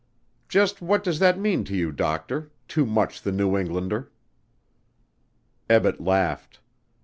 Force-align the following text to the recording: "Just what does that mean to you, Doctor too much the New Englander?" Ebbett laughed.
"Just 0.49 0.81
what 0.81 1.03
does 1.03 1.19
that 1.19 1.37
mean 1.37 1.63
to 1.65 1.75
you, 1.75 1.91
Doctor 1.91 2.49
too 2.67 2.87
much 2.87 3.21
the 3.21 3.31
New 3.31 3.55
Englander?" 3.55 4.11
Ebbett 5.69 6.01
laughed. 6.01 6.59